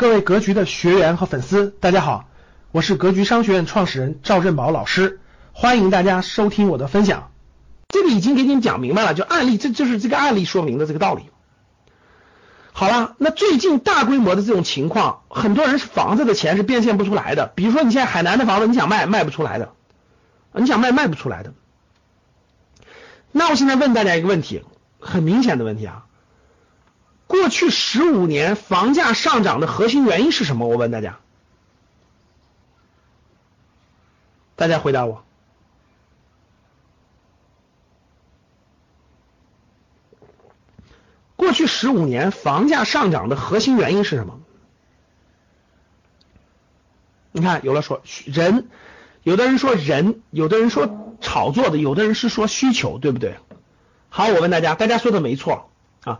[0.00, 2.24] 各位格局的学员和粉丝，大家好，
[2.72, 5.20] 我是格局商学院创始人赵振宝老师，
[5.52, 7.30] 欢迎大家收听我的分享。
[7.90, 11.24] 这个已经给你们讲明白了，就案例，这就是这个案例说明的这个道理。
[12.72, 17.52] 好了，那最近大规模的这种情况，很多人是房子的钱是变现不出来的。
[17.54, 19.74] 比如说你现在海南的房子，你想卖卖不出来的，
[20.54, 21.52] 你想卖卖不出来的。
[23.32, 24.64] 那我现在问大家一个问题，
[24.98, 26.06] 很明显的问题啊。
[27.30, 30.66] 过去十五年房价上涨的核心原因是什么？
[30.66, 31.20] 我问大家，
[34.56, 35.24] 大家回答我。
[41.36, 44.40] 过去十五年房价上涨的核心原因是什么？
[47.30, 48.68] 你看，有了说人，
[49.22, 53.36] 有的人说人，有的人说炒作的，有的人是说需求，对不对？
[54.08, 55.70] 好，我问大家，大家说的没错
[56.02, 56.18] 啊。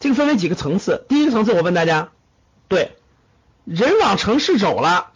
[0.00, 2.10] 这个分为几个层次，第一个层次我问大家，
[2.68, 2.96] 对，
[3.64, 5.12] 人往城市走了，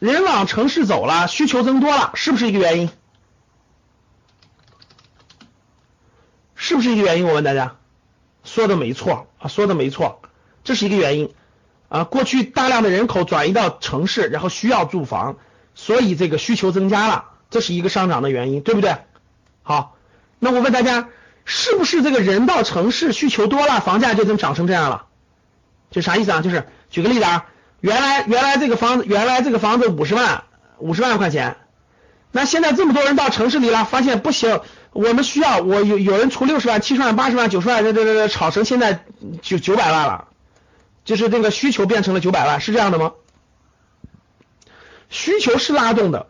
[0.00, 2.90] 人往城市走了，需求增多了，是不是一个原因？
[6.54, 7.28] 是不是一个原因？
[7.28, 7.76] 我问大家，
[8.42, 10.20] 说的没错啊，说的没错，
[10.64, 11.32] 这是一个原因
[11.88, 12.02] 啊。
[12.02, 15.38] 过去大量的人口转移到城市，然后需要住房，
[15.76, 17.35] 所以这个需求增加了。
[17.50, 18.96] 这是一个上涨的原因，对不对？
[19.62, 19.96] 好，
[20.38, 21.08] 那我问大家，
[21.44, 25.06] 是不是这个人到城市需求多了，房价就能涨成这样了？
[25.90, 26.40] 就啥意思啊？
[26.42, 27.46] 就是举个例子啊，
[27.80, 30.44] 原来原来这个房子原来这个房子五十万
[30.78, 31.56] 五十万块钱，
[32.32, 34.60] 那现在这么多人到城市里了，发现不行，
[34.92, 39.04] 我们需要我有有人出六十万、七十万、八十万、九十万，这这这这炒成现在
[39.40, 40.28] 九九百万了，
[41.04, 43.12] 就是这个需求变成了九百万，是这样的吗？
[45.08, 46.26] 需求是拉动的。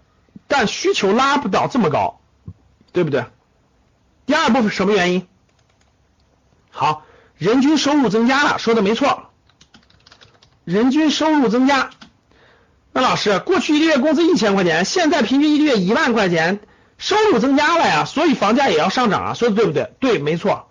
[0.48, 2.20] 但需求拉不到这么高，
[2.92, 3.26] 对不对？
[4.26, 5.26] 第二部分什么原因？
[6.70, 7.04] 好，
[7.36, 9.30] 人均收入增加了，说的没错，
[10.64, 11.90] 人均收入增加。
[12.92, 16.60] 那老师，过去一个月工资一千块钱，现在平均一个月一万块钱，
[16.96, 19.92] 收入增加了呀，所以房价也要上涨啊，说的对不对？
[20.00, 20.70] 对，没错，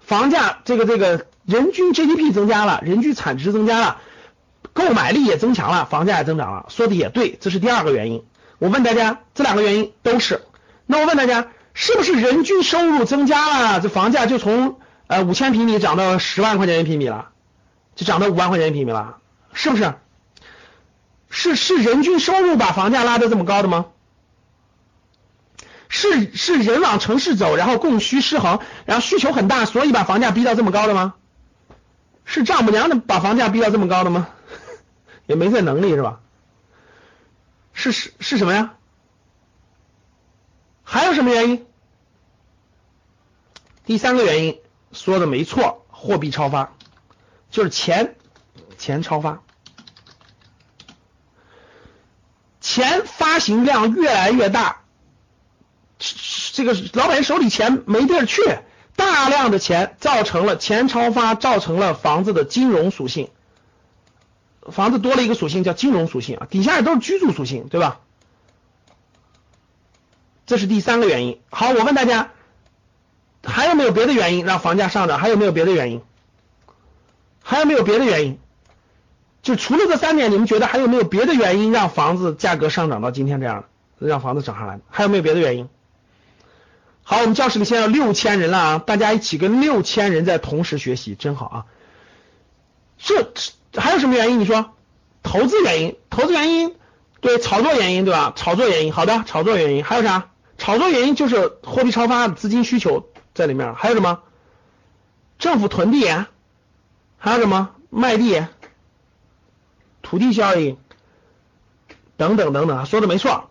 [0.00, 3.98] 房价这个这个人均 GDP 增加了，人均产值增加了，
[4.72, 8.24] 购买力也增强了，房价也增长了，说的也对，这是第二个原因。
[8.58, 10.42] 我问大家，这两个原因都是。
[10.86, 17.30] 那我问大家，是不是人均收入增加了，这房价就从呃五千平米涨到十万块钱一平米了，
[17.94, 19.18] 就涨到五万块钱一平米了，
[19.52, 19.94] 是不是？
[21.28, 23.86] 是是人均收入把房价拉得这么高的吗？
[25.88, 31.14] 是是人往城市走，然后供需失衡，然后需求很大，所以把房价逼到这么高的吗？
[32.24, 34.28] 是丈母娘的把房价逼到这么高的吗？
[35.26, 36.20] 也没这能力是吧？
[37.74, 38.76] 是是是什么呀？
[40.82, 41.66] 还有什么原因？
[43.84, 44.60] 第三个原因
[44.92, 46.72] 说的没错，货币超发，
[47.50, 48.16] 就是钱
[48.78, 49.42] 钱超发，
[52.60, 54.82] 钱发行量越来越大，
[55.98, 58.40] 这个老百姓手里钱没地儿去，
[58.96, 63.30] 大量的钱造成了钱超发，造成了房子的金融属性。
[64.70, 68.00] 房子多了一个属性叫金融属性啊，底下也都是居住属性，对吧？
[70.46, 71.40] 这是第三个原因。
[71.50, 72.30] 好，我问大家，
[73.42, 75.18] 还有没有别的原因让房价上涨？
[75.18, 76.02] 还有没有别的原因？
[77.42, 78.38] 还有没有别的原因？
[79.42, 83.64] 就除了这三点，你们觉得还有没有别的原因让房子价格上涨到今天这样，
[83.98, 84.82] 让房子涨上来的？
[84.88, 85.68] 还有没有别的原因？
[87.02, 91.66] 好，我们教室里现在有六千人了啊，大家一起跟六千人在同时学习，真好啊！
[92.96, 93.30] 这。
[93.76, 94.40] 还有什么原因？
[94.40, 94.72] 你说，
[95.22, 96.74] 投资原因，投资原因，
[97.20, 98.32] 对，炒作原因，对吧？
[98.36, 100.30] 炒作原因，好的，炒作原因，还有啥？
[100.58, 103.74] 炒作原因就是货币超发，资金需求在里面。
[103.74, 104.20] 还有什么？
[105.38, 106.08] 政府囤地，
[107.18, 107.70] 还有什么？
[107.90, 108.46] 卖地，
[110.02, 110.76] 土地效应，
[112.16, 113.50] 等等等等，说的没错。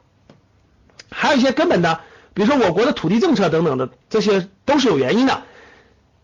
[1.12, 2.02] 还有一些根本的，
[2.34, 5.44] 比如说我国的土地政策等等的，这些都是有原因的。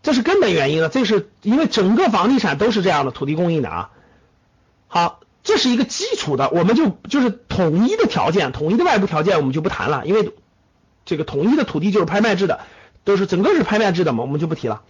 [0.02, 3.90] 这是根本原因了，这是因为整个房地产都是这样的土地供应的啊。
[4.88, 10.32] 好，这是一个基础的，我们就就是统一的条件，统一的外部条件我们就不谈了，因为
[11.04, 12.60] 这个统一的土地就是拍卖制的，
[13.04, 14.82] 都是整个是拍卖制的嘛，我们就不提了，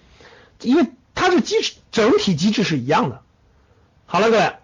[0.61, 3.23] 因为它是机制整体机制是一样的。
[4.07, 4.55] 好了，各位，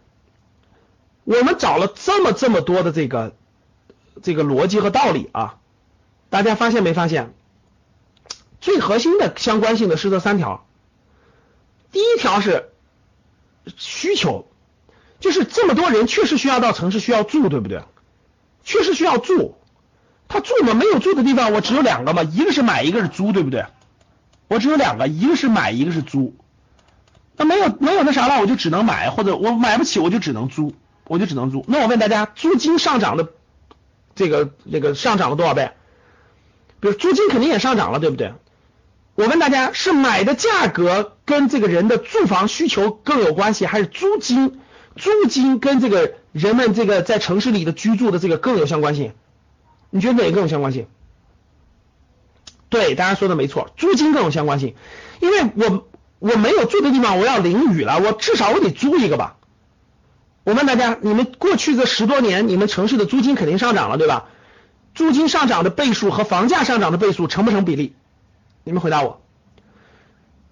[1.24, 3.34] 我们找了这么这么多的这个
[4.22, 5.58] 这个逻辑和道理啊，
[6.30, 7.34] 大家发现没发现？
[8.66, 10.66] 最核心的相关性的是这三条，
[11.92, 12.72] 第一条是
[13.76, 14.48] 需求，
[15.20, 17.84] 就是这么多人确实需要到城市需要住，对不对？
[18.64, 19.54] 确实需要住，
[20.26, 23.66] 他住嘛，没有住的地方，我只有两个嘛，一个是买，一个是租，对不对？
[24.48, 26.34] 我只有两个，一个是买，一个是租。
[27.36, 30.74] 那没有没有那啥了，我就只能买，或者我买不起，我就只能租，
[31.04, 31.64] 我就只能租。
[31.68, 33.28] 那我问大家，租金上涨的
[34.16, 35.70] 这个这个上涨了多少倍？
[36.80, 38.32] 比如租金肯定也上涨了，对不对？
[39.16, 44.60] 我问大家，是买的价格跟这个人的住房需求更有关系，还是租金
[44.94, 49.12] 租金跟这个人们这个在城市里的居住的这个更有相关性？
[49.90, 50.86] 你觉得哪个更有相关性？
[52.68, 54.76] 对，大家说的没错，租金更有相关性，
[55.20, 55.88] 因为我。
[56.18, 59.36] 我没有住的地方，我要淋雨了，我至少我得租一个吧。
[60.44, 64.24] 我问大家，你们过去这十多年，你们城市的租金肯定上涨了，对吧？
[64.94, 67.94] 租金上涨的倍数和房价上涨的倍数成不成比例？
[68.66, 69.20] 你们回答我。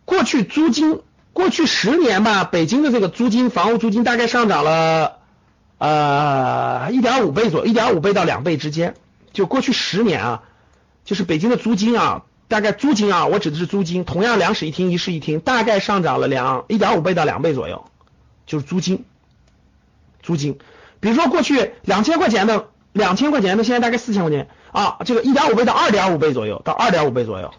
[0.05, 1.01] 过去租金，
[1.33, 5.19] 过去十年吧，北京的这个租金，房屋租金大概上涨了
[5.79, 8.95] 呃一点五倍左右，一点五倍到两倍之间。
[9.33, 10.43] 就过去十年啊，
[11.05, 12.23] 就是北京的租金啊。
[12.47, 17.87] 大概租金啊，我指的是租金，同样两室一厅一室一厅，大概上涨了两一点五倍到两倍左右，
[18.47, 19.05] 就是租金，
[20.23, 20.59] 租金。
[21.01, 27.53] 比如说过去两千块钱的，两千块钱的，现在大概四千块钱啊，这个一点五倍到二点五倍左右，到二点五倍左右，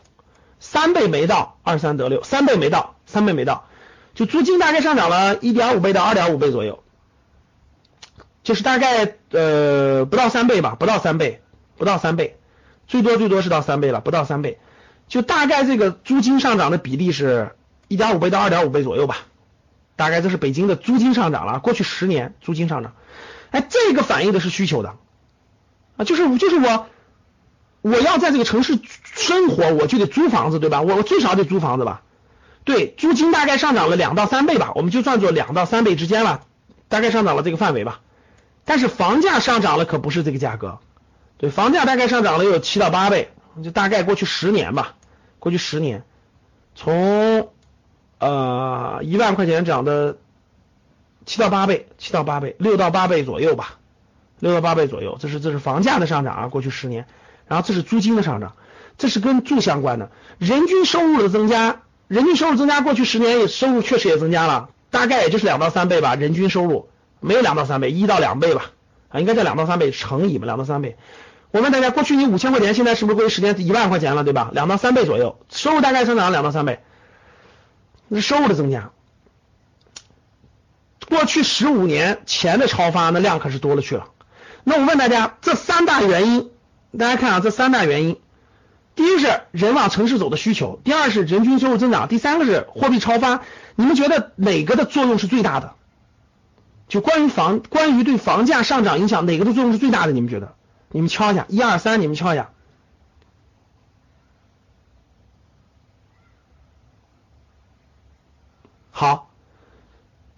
[0.60, 3.68] 三倍没到，二三得六，三倍没到，三倍没到，
[4.14, 6.84] 就租金大概上涨了一点五倍到二点五倍左右，
[8.44, 11.42] 就是大概呃不到三倍吧，不到三倍，
[11.78, 12.38] 不到三倍，
[12.88, 14.60] 最多最多是到三倍了，不到三倍。
[15.08, 17.56] 就大概这个租金上涨的比例是
[17.88, 19.18] 一点五倍到二点五倍左右吧，
[19.96, 22.96] 大概这是北京的租金上涨了，过去十年租金上涨，
[23.52, 24.96] 哎，这个反映的是需求的
[25.98, 26.88] 啊，就是就是我
[27.82, 28.80] 我要在这个城市
[29.26, 30.82] 生活，我就得租房子，对吧？
[30.82, 32.04] 我我最少得租房子吧？
[32.64, 36.42] 对，租金大概上涨了两到三倍吧，我们就算作两到三倍之间吧，
[36.88, 38.02] 大概上涨了这个范围吧。
[38.64, 40.80] 但是房价上涨了可不是这个价格，
[41.38, 43.32] 对，房价大概上涨了有七到八倍。
[43.64, 44.96] 就大概过去十年吧，
[45.40, 46.04] 过去十年，
[46.76, 47.52] 从
[48.20, 50.18] 呃一万块钱涨的
[51.26, 53.78] 七到八倍，七到八倍，六到八倍左右吧，
[54.40, 57.08] 六到八倍左右，这是这是房价的上涨啊，过去十年，
[57.48, 58.58] 然后这是租金的上涨，
[58.98, 66.90] 这是跟住相关的，人均收入的增加，人均收入增加，过去十年也收入确实也增加了，大概也就是两到三倍吧，人均收入
[67.20, 68.72] 没有两到三倍，一到两倍吧，
[69.10, 70.98] 啊，应该在两到三倍乘以吧，两到三倍。
[71.52, 74.50] 我问大家，过去你五千块钱，现在是不是过去十年一万块钱了，对吧？
[74.54, 76.80] 两到三倍左右，收入大概增长两到三倍，
[78.10, 78.92] 那收入的增加。
[81.08, 84.08] 过去十五年钱的超发，那量可是多了去了。
[84.64, 86.50] 那我问大家，这三大原因，
[86.98, 88.20] 大家看啊，这三大原因，
[88.96, 93.42] 第一是人往城市走的需求，第二是人均收入增长，第三个是货币超发。
[93.76, 95.74] 你们觉得哪个的作用是最大的？
[96.88, 100.14] 就关于房，关于对房价上涨影响，哪个的作用是最大的？
[100.14, 100.56] 你们觉得？
[100.92, 102.52] 你们敲一下，一二三，你们敲一下。
[108.92, 109.30] 好，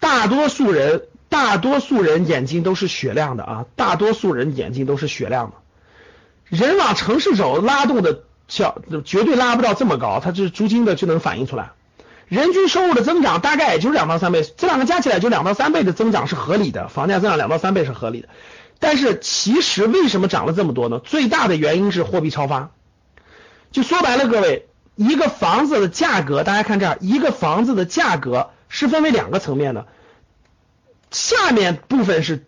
[0.00, 5.56] 大多数人，大多数人眼睛都是雪亮的啊，大多数人眼睛都是雪亮的。
[6.44, 11.70] 人往城市走，拉动的小绝对拉不到这么高，它就是租金的就能反映出来。
[12.26, 18.28] 人均收入的增长大概也就是两到三倍，这两个加起来就两到三倍的增长是合理的，房价增长两到三倍是合理的。
[18.78, 20.98] 但是其实为什么涨了这么多呢？
[20.98, 22.70] 最大的原因是货币超发。
[23.70, 29.86] 就说白了，各位，一个房子的价格，大家看这儿，一个房子的价格是分为两个层面的。
[31.10, 32.44] 下面部分是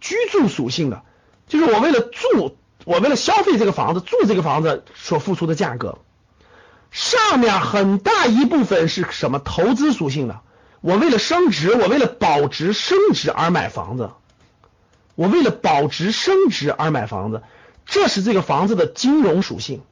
[0.00, 1.02] 居住属性的，
[1.48, 2.56] 就是我为了住，
[2.88, 5.98] 我为了消费这个房子，住这个房子所付出的价格。
[6.90, 9.38] 上面很大一部分是什么？
[9.40, 10.40] 投资属性的，
[10.80, 14.12] 我为了升值，我为了保值升值而买房子。
[15.16, 17.42] 我为了保值升值而买房子，
[17.84, 19.82] 这是这个房子的金融属性，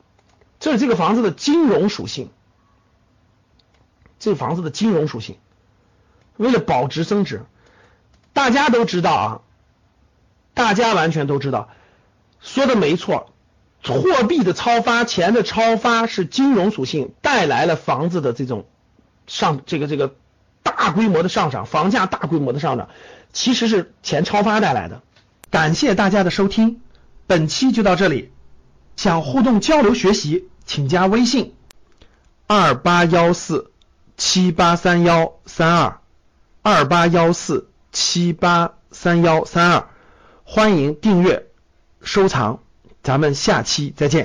[0.58, 2.30] 这是这个房子的金融属性，
[4.18, 5.36] 这个房子的金融属性，
[6.38, 7.44] 为了保值升值，
[8.32, 9.40] 大家都知道啊，
[10.54, 11.68] 大家完全都知道，
[12.46, 13.32] 说的没错，
[13.82, 18.66] 货币的超发，钱的超发是金融属性带来了房子的这种
[19.26, 20.14] 上这个这个
[20.62, 22.88] 大规模的上涨，房价大规模的上涨，
[23.32, 25.02] 其实是钱超发带来的。
[25.50, 26.80] 感谢大家的收听，
[27.26, 28.32] 本期就到这里。
[28.94, 31.54] 想互动交流学习，请加微信
[32.46, 33.72] 二八幺四
[34.16, 35.98] 七八三幺三二
[36.62, 39.88] 二八幺四七八三幺三二，
[40.44, 41.48] 欢迎订阅
[42.06, 42.60] 收藏，
[43.02, 44.24] 咱们下期再见。